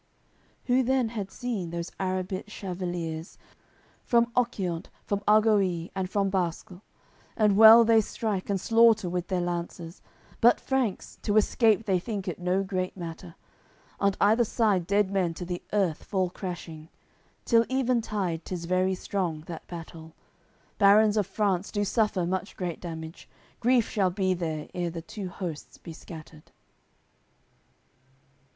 [0.01, 0.03] AOI.
[0.03, 3.37] CCLII Who then had seen those Arrabit chevaliers,
[4.03, 6.81] From Occiant, from Argoille and from Bascle!
[7.37, 10.01] And well they strike and slaughter with their lances;
[10.41, 13.35] But Franks, to escape they think it no great matter;
[13.99, 16.89] On either side dead men to the earth fall crashing.
[17.45, 20.15] Till even tide 'tis very strong, that battle;
[20.79, 23.29] Barons of France do suffer much great damage,
[23.59, 26.51] Grief shall be there ere the two hosts be scattered.